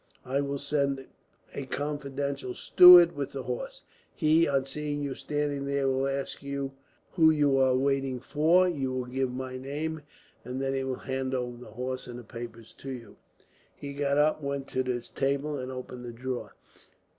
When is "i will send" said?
0.25-1.05